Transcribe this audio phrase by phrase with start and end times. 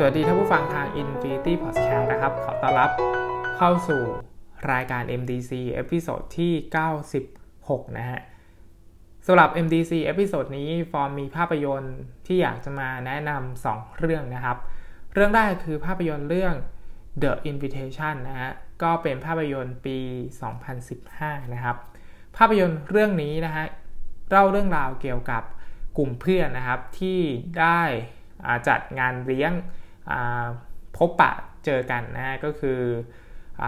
[0.00, 2.90] สวัสดีท่านผู้ฟังทาง Infinity Podcast นะครับ ขอต้อนรับ
[3.56, 4.02] เข้าสู่
[4.72, 6.52] รายการ MDC episode ที่
[7.24, 8.20] 96 นะฮะ
[9.26, 14.58] สำหรับ MDC episode นี้ฟอร์มมีภาพยนตร์ที่อยากจะมาแนะนำ2เรื่องนะครับ
[15.14, 16.54] เรื่องแรกคือภาพยนตร์เรื่อง
[17.22, 18.50] The Invitation นะฮะ
[18.82, 19.98] ก็เป็นภาพยนตร์ปี
[20.76, 21.76] 2015 นะครับ
[22.36, 23.64] ภาพยนตร์เรื่องนี้นะฮะ
[24.30, 25.42] เล่าเรื่องราวเกี่ยวกับ
[25.98, 27.20] กลุ่มเพื่อนนะครับที่
[27.60, 27.82] ได้
[28.68, 29.54] จัดงานเลี้ยง
[30.96, 31.32] พบปะ
[31.64, 32.78] เจอกันนะก็คือ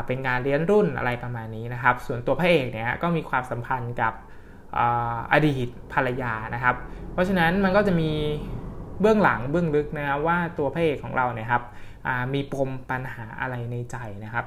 [0.07, 4.15] เป็นงานเลี้ยงรุ่นอะไรประมาณนี้นะครับ ส่วนตัวพระเอกเนี่ยก็มีความสัมพันธ์กับ
[5.33, 6.77] อดีตภรรยานะครับ
[7.13, 8.11] เพราะฉะนั้นมันก็จะมี
[9.01, 11.63] เบื้องหลังเบื้องลึกนะครับว่าตัวพระเอกของเราเนี่ยครับ
[12.35, 14.47] มีปมปัญหาอะไรในใจนะครับ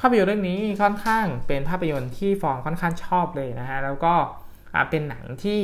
[0.00, 4.14] ภาพยนตร์เรื่องนี้ค่อนข้างเป็นภาพยนตร์ที่ฟองค่อนข้างชอบเลยนะฮะแล้วก็
[4.90, 5.62] เป็นหนังที่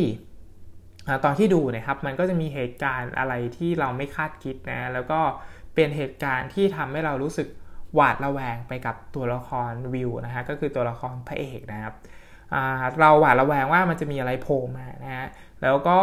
[1.24, 5.20] ตอนที่ดูนะครับมันก็จะมีเหตุการณ์อะไรที่เราไม่คาดคิดนะแล้วก็
[5.74, 7.48] เป็นเหตุการณ์ที่ทำให้เรารู้สึก
[7.94, 11.94] หวาดระแวงไปกับตัวละครวิวนะฮะก็คือตัวละครพระเอกนะครับ
[13.00, 15.26] เราหวาดระแวงว่ามันจะมีอะไรโผล่มานะฮะ
[15.62, 15.98] แล้วก็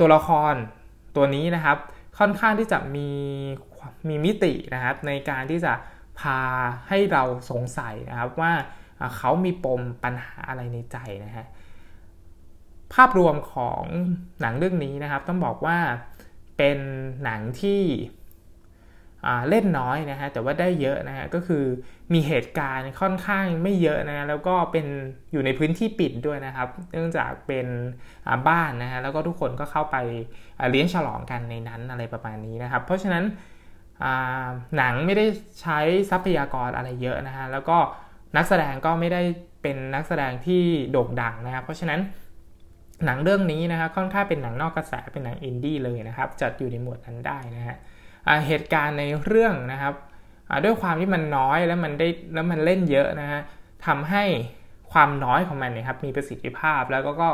[0.00, 0.54] ตัวละคร
[1.16, 1.78] ตัวนี้นะครับ
[2.18, 3.10] ค่อนข้างที่จะมี
[4.08, 5.72] มีมิตินะครับในการที่จะ
[6.20, 6.40] พา
[6.88, 8.52] ให้เราสงสัยนะครับว่า
[9.16, 11.46] เขามีปมปัญหาอะไรในใจนะฮะ
[12.94, 13.82] ภาพรวมของ
[14.40, 15.78] หนังเรื่องนี้นะครับ ต้องบอกว่า
[16.58, 16.78] เป็น
[17.24, 17.82] หนังที่
[19.48, 21.64] เล่นน้อยนะฮะแต่ว่าได้เยอะนะฮะก็คือ
[22.12, 24.86] มีเหตุการณ์ค่อนข้างไม่เยอะนะแล้วก็เป็น
[25.32, 27.66] อยู่ในพื้นที่ปิดด้วยนะครับ เนื่องจากเป็น
[28.48, 29.96] บ้านนะฮะแล้วก็ทุกคนก็เข้าไป
[30.70, 33.24] เลี้ยงฉลองกันในนั้นอะไรประมาณนี้นะครับ เพราะฉะนั้น
[34.76, 35.26] หนังไม่ได้
[35.60, 35.78] ใช้
[36.10, 37.78] ทรัพยากรอะไรเยอะนะฮะแล้วก็
[38.36, 39.22] นักแสดงก็ไม่ได้
[39.62, 42.00] เป็นนักแสดงที่โด่งดังนะครับ เพราะฉะนั้น
[43.04, 47.76] หนังเรื่องนี้นะครับค่อนข้างเป็นหนังนอกกระแสเป็นหนังอินดี้เลยนะครับ จัดอยู่ในหมวดนั้นได้นะฮะ
[48.46, 49.94] เหตุการณ์ในเรื่องนะครับ
[50.64, 53.40] ด้วยความที่มันน้อยแล้วมันได้แล้วมันเล่นเยอะนะฮะ
[53.86, 54.24] ทำให้
[54.92, 57.30] ความน้อยของมันเนี่ยครับมีประสิทธิภาพแล้วก็ก็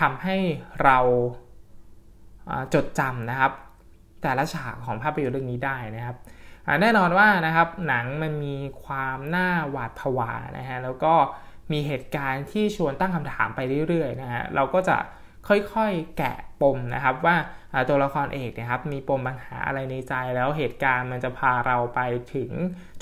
[0.00, 0.36] ทำให้
[0.82, 0.98] เรา
[2.74, 3.52] จดจำนะครับ
[4.22, 6.16] แต่ละฉากของภาพยนตร์เรื่องนี้ได้นะครับ
[6.80, 11.14] แน่นอนว่านะครับหนังมันมีความน่าหวาดผวานะฮะแล้วก็
[11.72, 14.96] มีเหตุการณ์ที่ชวนตั้งคำถามไปเรื่อยๆนะฮะเราก็จะ
[15.48, 17.36] ค่อยๆแกะปมนะครับ ว่า
[17.88, 22.00] ตัวละครเอกนะครับมีปมปัญหาอะไรในใจแล้วเหตุการณ์มันจะพาเราไป
[22.34, 22.50] ถึง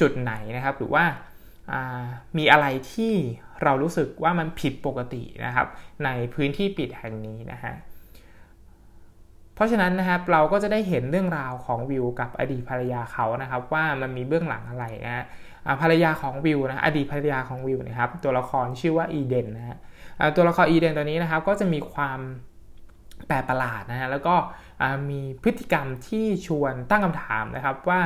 [0.01, 1.05] จุดไหนนะครับ หรือว่า
[2.39, 3.15] มีอะไรที่
[3.63, 5.67] เรารู้สึกว่ามันผิดปกตินะครับ
[6.05, 7.75] ในพื้นที่ปิดแห่งนี้นะฮะ
[9.55, 15.25] เพราะฉะนั้นนะครับเราก็จะได้เห็นเรื่องราวของวิวกับอดีตภรรยาเขานะครับ ว่ามันมีเบื้องหลังอะไรนะ
[15.81, 19.79] ภรรยาของวิวนะอดีตภรรยาของวิวนะครับตัวละครชื่อว่าอีเดนนะฮะ
[20.37, 22.19] ตัวละครอีเดนตัวนี้นะครับก็จะมีความ
[23.27, 24.35] แปลกประหลาดนะฮะแล้วก็
[25.11, 28.01] มีพฤติกรรมที่ชวนตั้งคำถามนะครับว่า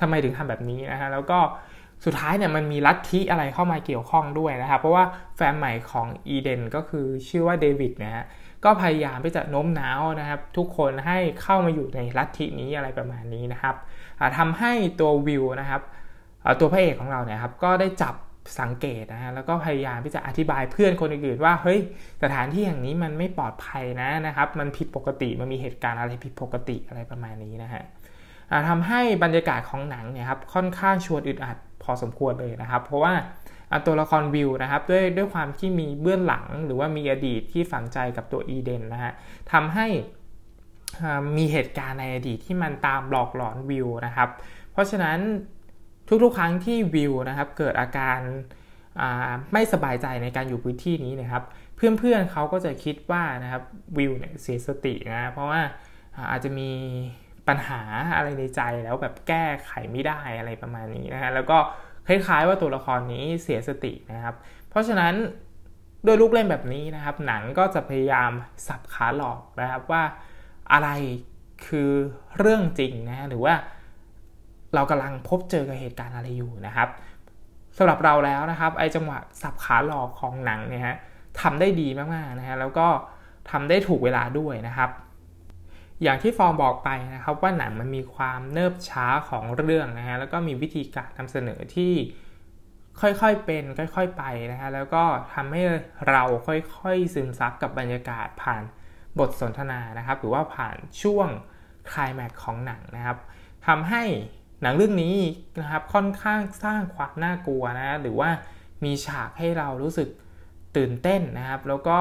[0.00, 1.38] ทำไมถึงทำแบบนี้นะฮะแล้วก็
[2.04, 5.04] สุดท้ายเนี่ยมันมีลัทธิอะไรเข้ามาเกี่ยวข้องด้วยนะครับ เพราะว่า
[5.36, 8.24] แฟนใหม่ของอีเดนก็คือชื่อว่าเดวิดนะฮะ
[8.64, 13.74] ก็พยายามที่จะโน้มน้าวนะครับ ทุกคนให้เข้ามาอยู่ในลัทธินี้อะไรประมาณนี้นะครับ
[14.38, 15.82] ทำให้ตัววิวนะครับ
[16.60, 18.14] ตัวพระเอกของเราเนี่ยครับก็ได้จับ
[18.60, 21.80] สังเกตนะฮะแล้วก็พยายามที่จะอธิบายเพื่อนคนอื่นๆว่าเฮ้ย
[22.22, 27.82] สถานที่อย่างนี้มันไม่ปลอดภัยนะนะครับ มันผิดปกติมันมีเหตุการณ์อะไรผิดปกติอะไรประมาณนี้นะฮะ
[28.68, 33.12] ทำให้บรรยากาศของหนังเนี่ยครับค่อนข้างชวนอึดอัดพอสมควรเลยนะครับ เพราะว่า
[33.86, 39.12] ตัวละครวิวนะครับด้วยด้วยความที่มีเบื้องหลังหรือว่ามีอดีตที่ฝังใจกับตัวอีเดนนะฮะ
[39.52, 39.86] ทำให้
[41.36, 44.28] มีเหตุการณ์ในอดีตที่มันตามหลอกหลอนวิวนะครับ
[44.72, 45.18] เพราะฉะนั้น
[46.24, 48.18] ทุกๆครั้งที่วิวนะครับเกิดอาการ
[49.52, 51.44] ไม่สบายใจในการอยู่พื้นที่นี้นะครับ
[51.76, 53.62] เพื่อนๆเขาก็จะคิดว่านะครับ
[53.98, 55.60] วิวเนี่ยเสียสตินะเพราะว่า
[56.30, 56.70] อาจจะมี
[57.48, 57.80] ปัญหา
[58.16, 61.58] อะไรในใจแล้วแบบแก้ไขไม่ได้อะไรประมาณนี้นะฮะแล้วก็
[62.06, 64.34] คล้ายๆว่าตัวละครนี้เสียสตินะครับ
[64.70, 65.14] เพราะฉะนั้น
[66.04, 68.30] โดยลูกเล่นแบบนี้นะครับ หนังก็จะพยายาม
[68.66, 70.02] สับขาหลอกนะครับว่า
[70.72, 70.88] อะไร
[71.66, 71.90] คือ
[72.38, 73.54] เรื่องจริงนะหรือว่า
[74.74, 76.88] เรากำลังพบเจอกับเหตุการณ์อะไรอยู่นะครับ
[77.76, 80.96] สำหรับเราแล้วนะครับไอจังหวะสับขาหลอกของหนังเนี่ยฮะ
[81.40, 82.86] ทำได้ดีมากๆนะฮะแล้วก็
[83.50, 84.90] ทำได้ถูกเวลาด้วยนะครับ
[86.02, 91.92] อย่างที่ฟอร์มบอกไปนะครับว่าหนังมันมีความเนิบช้าของเรื่องนะฮะแล้วก็มีวิธีการนำเสนอที่
[93.00, 95.02] ค่อยๆเป็น ค่อยๆไปนะฮะแล้วก็
[95.34, 95.62] ทำให้
[96.08, 98.62] เราค่อยๆซึมซับกับบรรยากาศผ่าน
[99.18, 101.28] บทสนทนานะครับ หรือว่าผ่านช่วง
[101.92, 103.18] คลายแม็กของหนังนะครับ
[103.66, 104.02] ทำให้
[104.62, 105.16] หนังเรื่องนี้
[105.60, 108.30] นะครับค่อนข้างสร้างความน่ากลัวนะหรือว่า
[108.84, 110.08] มีฉากให้เรารู้สึก
[110.76, 111.98] ตื่นเต้นนะครับ แล้วก็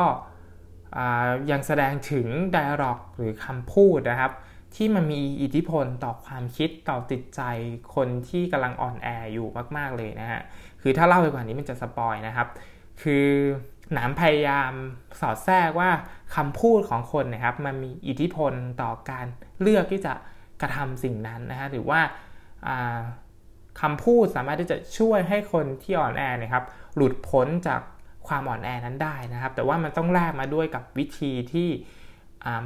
[1.51, 4.31] ยังแสดงถึงไดอะล็อกหรือคำพูดนะครับ
[4.75, 7.41] ที่มันมีอิทธิพลต่อความคิดต่อจิตใจ
[7.95, 9.47] คนที่กำลังอ่อนแออยู่
[9.77, 10.41] มาก ๆ เลยนะฮะ
[10.81, 12.47] คือถ้าเล่าไปกว่านี้มันจะสปอยนะครับ
[13.01, 13.27] คือ
[13.93, 14.71] หนามพยายาม
[15.19, 15.89] สอดแทรกว่า
[16.35, 19.25] คำพูดของคนนะครับ มันมีอิทธิพลต่อการ
[19.61, 20.13] เลือกที่จะ
[20.61, 21.99] กระทำสิ่งนั้นนะฮะหรือว่า
[23.81, 26.63] คำพูดสามารถที่จะช่วยให้คนที่อ่อนแอนะครับ
[26.95, 27.81] หลุดพ้นจาก
[28.27, 31.69] ความอ่อนแอนั้นได้นะครับ แต่ว่ามันต้องแลกมาด้วยกับวิธีที่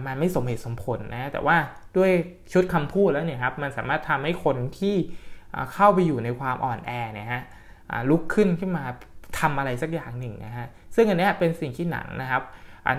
[0.06, 1.58] มันไม่สมเหตุสมผลนะแต่ว่า
[1.98, 2.12] ด้วย
[2.54, 4.96] ชุดคำพูดแล้วเนี่ยครับมันสามารถทำให้คนที่
[5.74, 7.44] เข้าไปอยู่ในความอ่อนแอเนี่ยฮะ
[8.10, 8.84] ลุกขึ้นขึ้นมา
[9.40, 12.44] ทำอะไรสักอย่างหนึ่งนะฮะซึ่งอันนี้เป็นสิ่งที่หนังนะครับ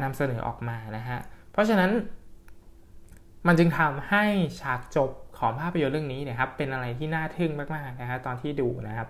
[0.03, 1.19] นำเสนอออกมานะฮะ
[1.53, 1.91] เพราะฉะนั้น
[3.47, 4.25] มันจึงทำให้
[4.61, 9.09] ฉากจบของภาพยนตร์เรื่องนี้นะครับเป็นอะไรที่น่าทึ่งมากๆนะฮะตอนที่ดูนะครับ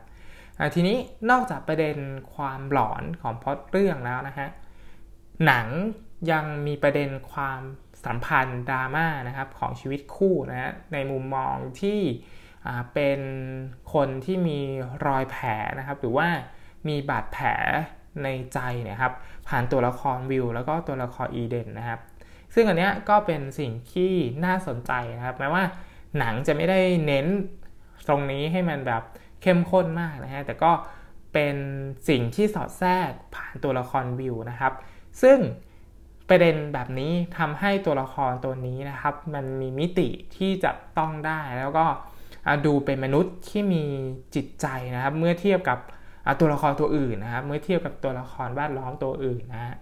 [0.74, 0.96] ทีนี้
[1.30, 1.96] นอกจากประเด็น
[2.34, 4.48] ความหลอนของพอดเรื่องแล้วนะฮะ
[5.46, 5.66] หนัง
[6.32, 7.60] ยังมีประเด็นความ
[8.04, 12.00] สัมพันธ์ดราม่านะครับของชีวิตคู่นะฮะในมุมมองที่
[12.94, 13.20] เป็น
[13.92, 14.58] คนที่มี
[15.06, 15.46] รอยแผล
[15.78, 16.28] นะครับหรือว่า
[16.88, 17.46] มีบาดแผล
[18.22, 18.58] ในใจ
[18.90, 19.12] นะครับ
[19.48, 22.00] ผ่านตัวละครวิวแล้วก็ตัวละครอีเดนนะครับ
[22.54, 24.12] ซึ่งอันนี้ก็เป็นสิ่งที่
[24.44, 25.64] น่าสนใจนะครับแม้ว่า
[26.18, 27.26] หนังจะไม่ได้เน้น
[28.08, 29.02] ตรงนี้ให้มันแบบ
[29.46, 30.72] เข้มข้นมากนะฮะแต่ก็
[31.32, 31.56] เป็น
[32.08, 34.72] สิ่งที่สอดแทรกผ่านตัวละครวิวนะครับ
[35.22, 35.38] ซึ่ง
[36.28, 41.86] ประเด็นแบบนี้ทำให้ตัวละครตัวนี้นะครับ มันมีมิติที่จะต้องได้แล้วก็
[42.66, 43.84] ดูเป็นมนุษย์ที่มี
[44.34, 45.78] จิตใจนะครับ เมื่อเทียบกับ
[46.40, 49.76] ตัวละครตัวอื่นนะครับ เมื่อเทียบกับตัวละครแวดล้อมตัวอื่นนะฮะ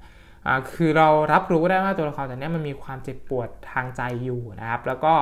[0.72, 5.14] คือเรารับรู้ได้ว่าตัวละครตัวนี้มันมีความเจ็บปวดทางใจอยู่นะครับ แล้วก็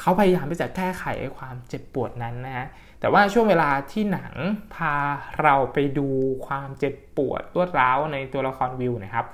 [0.00, 1.04] เขาพยายามที่จะแก้ไข
[1.38, 2.66] ความเจ็บปวดนั้นนะฮะ
[3.00, 4.32] แต่ว่าช่วงเวลาที่หนัง
[4.74, 4.94] พา
[5.42, 6.08] เราไปดู
[6.46, 9.26] ความเจ็บปวดรวดร้าวในตัวละครวิวนะครับ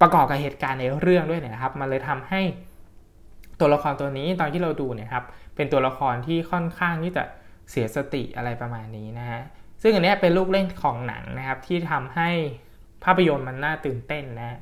[0.00, 2.40] ประกอบกับเหตุการณ์ในเรื่องด้วยนะครับ มันเลยทำให้
[3.60, 5.24] ตัวละครตัวนี้ตอนที่เราดูเนี่ยครับ
[5.56, 7.24] เป็นตัวละครที่ค่อนข้างที่จะ
[7.70, 9.40] เสียสติอะไรประมาณนี้นะฮะ
[9.82, 12.30] ซึ่งอันนี้เป็นลูกเล่นของหนังนะครับ ที่ทำให้
[13.04, 14.58] ภาพยนตร์มันน่าตื่นเต้นนะ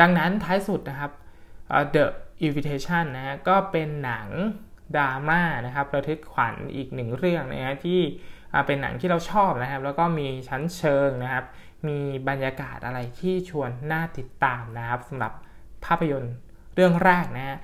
[0.00, 1.12] ดังนั้นท้ายสุดนะครับ
[1.94, 2.04] The
[2.46, 4.28] Invitation นะก็เป็นหนัง
[4.96, 8.00] ดราม่านะครับระทึกขวัญอีกหนึ่งเรื่องนะฮะที่
[8.66, 11.44] เป็นหนังที่เราชอบนะครับ แล้วก็มีชั้นเชิงนะครับ
[11.88, 11.98] มี
[12.28, 15.32] บรรยากาศอะไรที่ชวนน่าติดตามนะครับสำหรับ
[15.84, 16.34] ภาพยนตร์
[16.74, 17.58] เรื่องแรกนะฮะ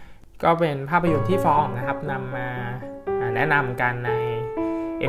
[0.45, 2.49] ก็เป็นภาพยนตร์ที่ฟอร์มนะครับนำมา
[3.37, 4.11] แนะนำกันใน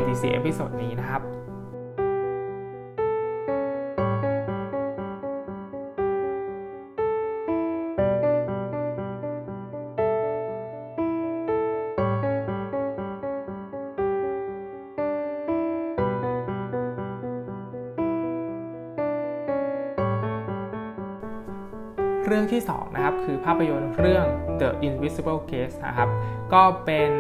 [0.01, 1.21] MTC เอพิโซดนี้นะครับ
[22.29, 24.25] เรื่องที่2นะครับคือภาพยนตร์เรื่อง
[24.61, 26.09] The Invisible Guest นะครับ
[26.53, 27.11] ก็เป็น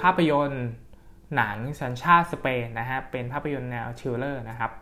[0.00, 0.66] ภาพยนตร์
[1.36, 4.72] หนังสัญชาติสเปนนะฮะเป็นภาพยนตร์แนว thriller นะครับ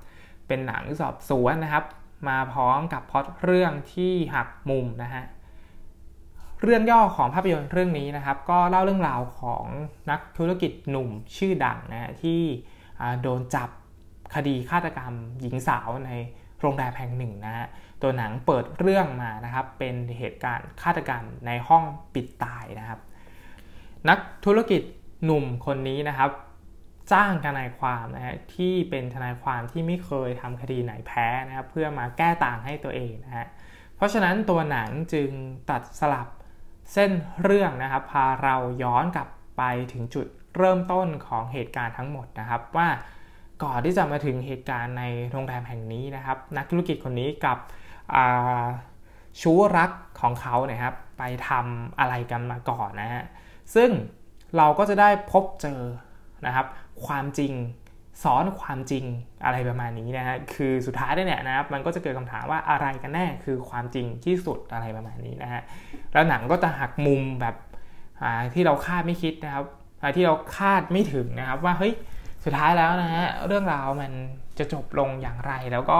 [0.46, 1.84] เป็นหนังสอบสวนนะครับ
[2.28, 5.25] มาพร้อมกับพล็อตเรื่องที่หักมุมนะฮะ
[6.62, 9.64] เรื่องย่อของภาพยนตร์เรื่องนี้นะครับ ก็เล่าเรื่องราวของ
[10.10, 12.40] นักธุรกิจหนุ่มชื่อดังนะฮะที่
[13.22, 13.70] โดนจับ
[14.34, 16.10] คดีฆาตกรรมหญิงสาวใน
[16.60, 17.66] โรงแรมแห่งหนึ่งนะฮะ
[18.02, 23.00] ตัวหนังเปิดเรื่องมานะครับ เป็นเหตุการณ์ฆาตกรรมในห้องปิดตายนะครับ
[24.09, 24.83] นักธุรกิจ
[25.25, 26.30] หนุ่มคนนี้นะครับ
[27.12, 33.47] จ้างทนายความนะฮะที่เป็นทนายความที่ไม่เคยทำคดีไหนแพ้นะครับ เพื่อมาแก้ต่างให้ตัวเองนะฮะ
[33.97, 35.30] เพราะฉะนั้นตัวหนังจึง
[35.71, 36.28] ตัดสลับ
[36.92, 37.11] เส้น
[37.42, 39.28] เรื่องนะครับ พาเราย้อนกลับ
[39.59, 40.26] ไปถึงจุด
[40.57, 42.88] เริ่มต้นของเหตุการณ์ทั้งหมดนะครับว่า
[43.62, 47.59] ก่อนที่จะมาถึงเหตุการณ์ในโรงแรมแห่งนี้นะครับ นักธุรกิจคนนี้กับ
[49.40, 49.90] ชู้รัก
[50.21, 53.25] ของเขาเนี่ยครับ ไปทำอะไรกันมาก่อนนะฮะ
[53.75, 53.90] ซึ่ง
[54.57, 55.81] เราก็จะได้พบเจอ
[56.47, 56.67] นะครับ
[57.07, 57.52] ความจริง
[58.23, 59.05] สอนความจริง
[59.45, 65.62] อะไรประมาณนี้นะฮะคือสุดท้ายเนี่ยนะครับ มันก็จะเกิดคำถามว่าอะไรกันแน่คือความจริงที่สุดอะไรประมาณนี้นะฮะ
[66.12, 67.57] แล้วหนังก็จะหักมุมแบบ
[68.55, 69.64] ที่เราคาดไม่คิดนะครับ
[70.17, 71.95] ที่เราคาดไม่ถึงนะครับ ว่าเฮ้ย
[72.45, 74.12] สุดท้ายแล้วนะฮะเรื่องราวมัน
[74.59, 75.99] จะจบลงอย่างไรแล้วก็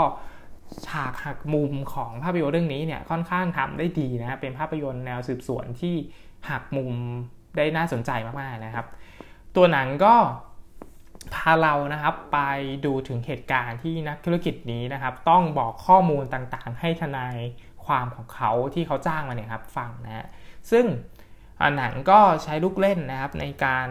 [0.87, 5.95] ฉากหักมุมของภาพยนตร์เรื่องนี้เนี่ยค่อนข้างทำได้ดีนะเป็นภาพยนตร์แนวสืบสวนที่
[6.51, 6.93] หักมุม
[7.57, 8.11] ได้น่าสนใจ
[8.41, 8.87] มากๆนะครับ
[9.57, 10.15] ตัวหนังก็
[11.35, 12.39] พาเรานะครับไป
[12.85, 17.37] ดูถึงเหตุการณ์ที่นักธุรกิจนี้นะครับ ต้องบอกข้อมูลต่างๆ ให้ทนาย
[17.85, 20.27] ความของเขาที่เขาจ้างมาเนี่ยครับฟังนะฮะ
[20.71, 20.85] ซึ่ง
[21.77, 23.89] หนังก็ใช้ลูกเล่นนะครับในการ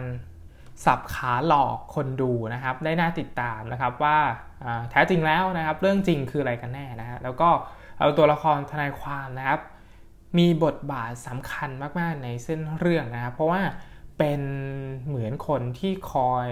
[0.84, 4.18] สับขาหลอกคนดูนะครับ ได้น่าติดตามนะครับว่า
[4.90, 7.48] แท้จริงแล้วนะครับ เรื่องจริงคืออะไรกันแน่นะฮะแล้วก็
[7.98, 9.60] เอาตัวละครทนายความนะครับ
[10.38, 11.70] มีบทบาทสำคัญ
[12.00, 13.62] มากๆในเส้นเรื่องนะครับ เพราะว่า
[14.18, 14.42] เป็น
[15.06, 16.50] เหมือนคนที่คอย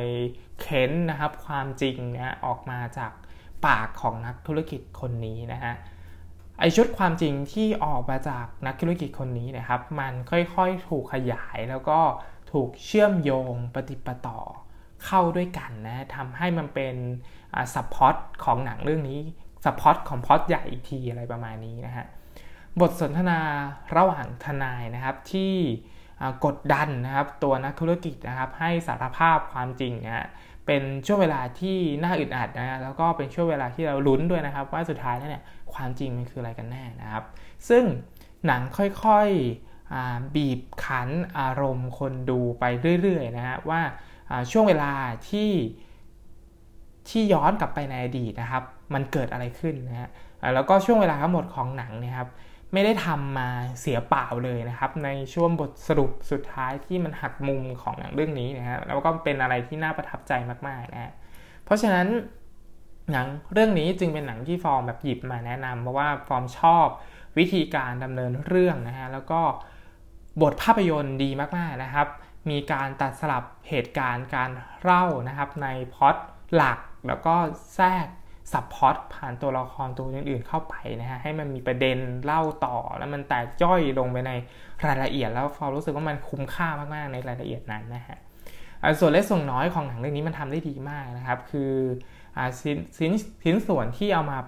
[0.61, 3.13] เค้นนะครับ ความจริงนะออกมาจาก
[3.67, 5.75] ปากของนักธุรกิจคนนี้นะฮะ
[6.61, 11.99] ไอชุดความจริงที่ออกมาจากนักธุรกิจคนนี้นะครับ มันค่อยๆถูกขยายแล้วก็
[12.51, 14.39] ถูกเชื่อมโยงปฏิปต่อ
[15.05, 16.97] เข้าด้วยกันนะทำให้มันเป็น
[17.75, 19.21] ซับพอตของหนังเรื่องนี้
[19.65, 22.07] ซับพอตของพอตใหญ่อีกทีอะไรประมาณนี้นะฮะ
[22.81, 23.41] บทสนทนา
[23.97, 25.55] ระหว่างทนายนะครับที่
[26.45, 30.29] กดดันนะครับตัวนักธุรกิจนะครับให้สารภาพความจริงนะ
[30.67, 37.25] เป็นช่วงเวลาที่น่าอึดอัดนะแล้วก็เป็นช่วงเวลาที่เราลุ้นด้วยนะครับ ว่าสุดท้ายแล้วเนี่ยความจริงมันคืออะไรกันแน่นะครับ
[37.69, 37.85] ซึ่ง
[38.47, 39.78] หนังค่อยๆ
[40.35, 42.65] บีบขันอารมณ์คนดูไป
[43.03, 43.81] เรื่อยๆนะฮะว่า
[44.51, 44.93] ช่วงเวลา
[45.29, 45.51] ที่
[47.09, 48.65] ที่ย้อนกลับไปในอดีตนะครับ
[48.95, 50.09] มันเกิดอะไรขึ้นนะฮะ
[50.55, 52.29] แล้วก็ช่วงเวลาทั้งหมดของหนังเนี่ยครับ
[52.73, 53.49] ไม่ได้ทำมา
[53.81, 60.33] เสียเปล่าเลยนะครับ ในช่วงบทสรุปสุดท้ายที่มันหักมุมของหนังเรื่องนี้นะฮะแล้วก็เป็นอะไรที่น่าประทับใจ
[60.69, 61.13] มากๆนะ
[61.65, 62.07] เพราะฉะนั้น
[63.13, 66.87] หนังเรื่องนี้จึงเป็นหนังที่ฟอร์มแบบหยิบมาแนะนำเพราะว่าฟอร์มชอบ
[67.39, 69.41] วิธีการดำเนินเรื่องนะฮะแล้วก็
[70.43, 72.09] บทภาพยนตร์ดีมากๆนะครับ
[72.51, 74.51] มีการตัดสลับเหตุการณ์การ
[74.83, 76.17] เล่านะครับในพล็อต
[76.55, 77.35] หลักแล้วก็
[77.75, 78.07] แทรก
[78.53, 84.33] subplot ผ่านตัวละครตัวอื่นๆเข้าไปนะฮะให้มันมีประเด็นเล่าต่อ แล้วมันแตกย่อยลงไปใน
[84.87, 88.19] รายละเอียด แล้วฟอร์มรู้สึกว่ามันคุ้มค่ามากๆในรายละเอียดนั้นนะฮะ
[89.01, 91.73] ส่วนเล็กส่วนน้อยของหนังเรื่องนี้มันทำได้ดีมากนะครับ คือ
[92.61, 94.39] ชิ้นชิ้นชิ้นส่วนที่เอามา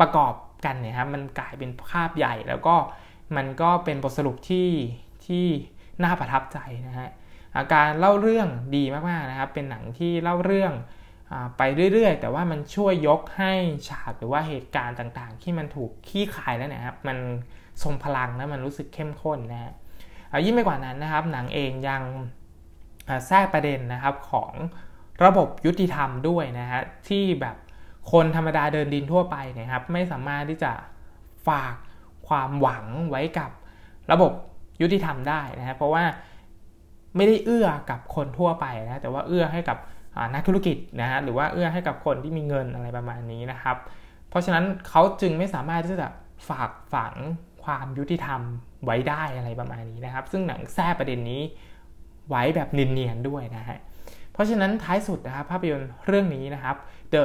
[0.00, 2.74] ประกอบกันเนี่ยครับมันกลายเป็นภาพใหญ่แล้วก็
[3.36, 4.68] มันก็เป็นบทสรุปที่
[5.26, 5.46] ที่
[6.02, 6.58] น่าประทับใจ
[6.88, 7.08] นะฮะ
[7.74, 10.72] การเล่าเรื่องดีมากๆนะครับ เป็นหนังที่เล่าเรื่อง
[11.58, 13.52] ไปเรื่อยๆ แต่ว่ามันช่วยยกให้
[13.88, 17.18] ฉากหรือว่าเหตุการณ์ต่างๆ ที่มันถูกขี้ขายแล้วนะครับ มัน
[17.82, 19.72] ทรงพลังและมันรู้สึกเข้มข้นนะฮะ
[20.44, 22.02] ยิ่งไปกว่านั้นนะครับ หนังเองยัง
[23.26, 24.52] แทรกประเด็นนะครับของ
[25.24, 27.56] ระบบยุติธรรมด้วยนะฮะที่แบบ
[28.12, 30.72] คนธรรมดาเดินดินทั่วไปนะครับ ไม่สามารถที่จะ
[31.48, 31.74] ฝาก
[32.30, 33.50] ความหวังไว้กับ
[34.12, 34.32] ระบบ
[34.82, 36.04] ยุติธรรมได้นะฮะเพราะว่า
[37.16, 39.78] ไม่ได้เอื้อกับคนทั่วไปนะแต่ว่าเอื้อให้กับ
[40.34, 43.76] นักธุรกิจนะฮะหรือว่าเอื้อให้กับคนที่มีเงินอะไรประมาณนี้นะครับ
[44.28, 46.08] เพราะฉะนั้นเขาจึงไม่สามารถที่จะ
[46.48, 47.14] ฝากฝัง
[47.64, 48.40] ความยุติธรรม
[48.84, 51.42] ไว้ได้อะไรประมาณนี้นะครับ ซึ่งหนังแท้ประเด็นนี้
[52.28, 53.78] ไว้แบบเนียนๆด้วยนะฮะ
[54.32, 56.76] เพราะฉะนั้นท้ายสุดนะครับภาพยนตร์เรื่องนี้นะครับ
[57.12, 57.22] The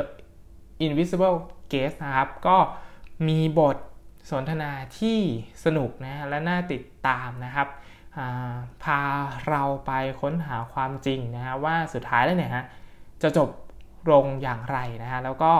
[0.85, 1.37] Invisible
[1.71, 2.57] Guest นะครับก็
[3.27, 3.77] มีบท
[4.29, 5.19] สนทนาที่
[5.65, 7.67] สนุกนะและน่าติดตามนะครับ
[8.83, 9.01] พา
[9.49, 9.91] เราไป
[10.21, 12.65] ค้นหาความจริงนะฮะว่าสุดท้ายแล้วเนี่ยฮะ
[13.23, 13.49] จะจบ
[14.11, 15.51] ลงอย่างไรนะฮะแล้วก็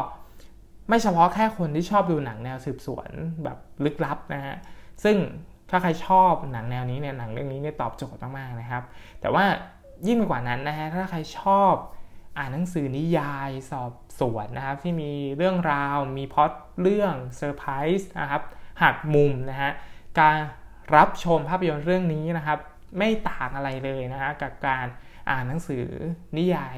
[0.90, 3.10] ไม่เฉพาะแค่คนที่ชอบดูหนังแนวสืบสวน
[3.44, 4.56] แบบลึกลับนะฮะ
[5.04, 5.18] ซึ่ง
[5.70, 8.84] ถ้าใครชอบหนังแนวนี้เนี่ยหนังเรื่องนี้เนี่ยตอบโจทย์มากๆนะครับ
[9.22, 9.46] แต่ว่า
[10.08, 11.74] ยิ่งไปกว่านั้นนะฮะถ้าใครชอบ
[12.38, 16.52] อ่านหนังสือนิยายสอบสวนนะครับที่มีเรื่องราว มีพอด
[16.82, 18.44] เรื่องเซอร์ไพรส์นะครับ
[18.82, 19.72] หักมุมนะฮะ
[20.20, 20.38] การ
[20.96, 22.60] รับชมภาพยนตร์เรื่องนี้นะครับ
[22.98, 24.86] ไม่ต่างอะไรเลยนะฮะกับการ
[25.30, 25.86] อ่านหนังสือ
[26.38, 26.78] นิยาย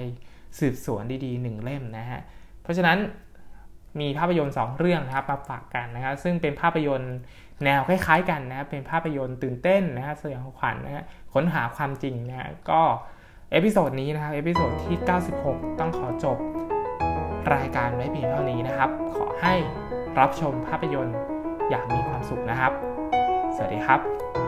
[0.59, 2.21] สืบสวนดีๆหนึ่งเล่มนะฮะ
[2.61, 2.97] เพราะฉะนั้น
[3.99, 7.15] มีภาพยนตร์ 2 เรื่องนะครับมาฝากกันนะครับซึ่งเป็นภาพยนตร์
[7.63, 12.81] แนวคล้ายๆกันนะเป็นภาพยนตร์ตื่นเต้นนะฮะสยองขวัญนะฮะค้นหาความจริงนะฮะก็
[13.51, 14.97] episode นี้นะครับ episode ที่
[15.39, 16.37] 96 ต้องขอจบ
[17.53, 19.53] รายการไว้เพียงเท่านี้นะครับ ขอให้
[20.19, 21.17] รับชมภาพยนตร์
[21.69, 22.71] อย่างมีความสุขนะครับ
[23.55, 24.46] สวัสดีครับ